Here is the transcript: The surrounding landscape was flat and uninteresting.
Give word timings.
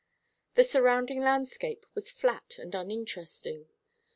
The 0.55 0.63
surrounding 0.63 1.19
landscape 1.19 1.85
was 1.93 2.09
flat 2.09 2.55
and 2.57 2.73
uninteresting. 2.73 3.67